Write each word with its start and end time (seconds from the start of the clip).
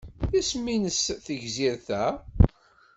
Isem-nnes 0.39 1.01
tegzirt-a? 1.25 2.05